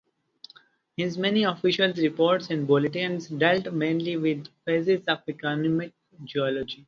His 0.97 1.15
many 1.15 1.43
official 1.43 1.93
reports 1.95 2.49
and 2.49 2.65
bulletins 2.65 3.27
dealt 3.27 3.71
mainly 3.71 4.17
with 4.17 4.47
phases 4.65 5.01
of 5.07 5.19
economic 5.27 5.93
geology. 6.23 6.79